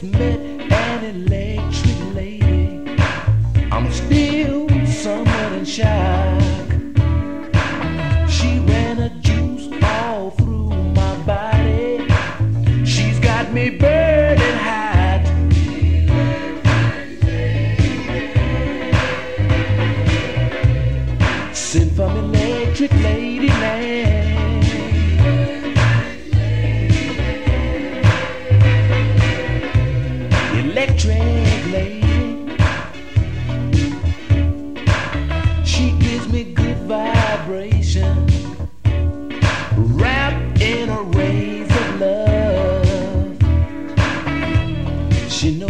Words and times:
just 0.00 0.12
met 0.12 0.38
an 0.70 1.04
electric 1.04 2.14
lady. 2.14 2.84
I'm 3.72 3.90
still 3.90 4.68
somewhat 4.86 5.52
in 5.52 5.64
shock. 5.64 6.40
She 8.28 8.60
ran 8.60 8.98
a 9.00 9.10
juice 9.20 9.68
all 9.82 10.30
through 10.32 10.70
my 10.70 11.16
body. 11.24 12.06
She's 12.84 13.18
got 13.18 13.52
me 13.52 13.70
burning 13.70 14.58
hot. 14.66 15.24
Sent 21.52 21.92
from 21.92 22.16
electric 22.16 22.92
lady. 22.92 23.17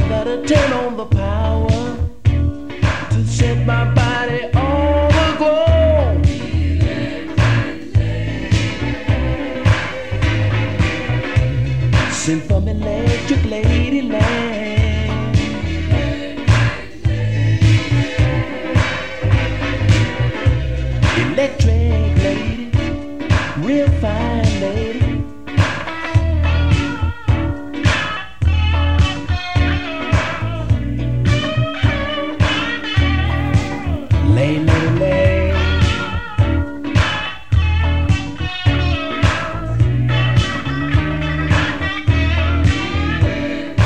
Gotta 0.08 0.42
turn 0.46 0.72
on 0.72 0.96
the 0.96 1.04
power 1.04 1.68
to 3.10 3.26
set 3.26 3.66
my 3.66 3.84
body 3.94 4.44
on 4.54 5.08
the 5.18 5.34
glow. 5.36 6.22
From 12.46 12.68
electric 12.68 13.40
ladyland. 13.40 14.18
Electric 21.16 21.77
Lay, 34.38 34.58
lay, 34.60 34.88
lay. 35.00 35.52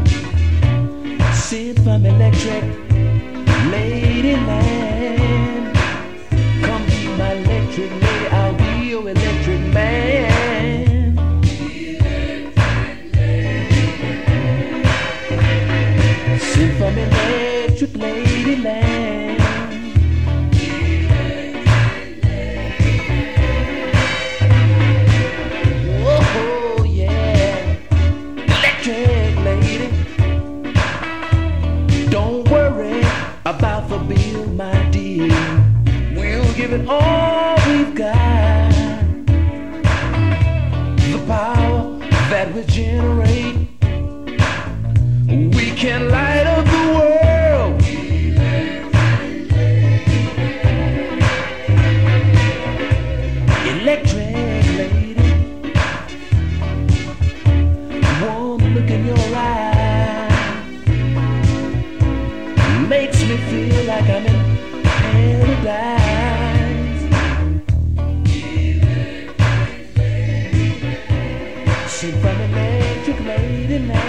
Sit 1.34 1.80
from 1.84 2.06
electric 2.06 2.64
ladyland. 3.72 5.66
Come 6.66 6.86
be 6.86 7.02
my 7.18 7.32
electric 7.34 7.92
lady, 8.02 8.09
From 16.60 16.98
electric 16.98 17.92
ladyland. 17.92 19.40
Oh 26.04 26.84
yeah, 26.86 27.78
electric 28.36 29.36
lady. 29.46 29.90
Don't 32.10 32.48
worry 32.50 33.04
about 33.46 33.88
the 33.88 33.98
bill, 34.00 34.46
my 34.48 34.90
dear. 34.92 35.32
We'll 36.14 36.54
give 36.56 36.74
it 36.74 36.88
all 36.90 37.56
we've 37.68 37.96
got. 37.96 38.72
The 41.12 41.20
power 41.26 42.00
that 42.30 42.54
we 42.54 42.64
generate, 42.66 43.56
we 45.56 45.72
can 45.72 46.10
light 46.10 46.49
makes 63.28 63.32
me 63.32 63.70
feel 63.70 63.84
like 63.86 64.04
I'm 64.04 64.26
in 64.26 64.86
paradise. 64.86 66.10
From 72.00 72.42
electric 72.42 73.18
ladyland. 73.18 74.09